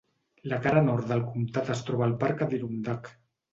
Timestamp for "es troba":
1.75-2.05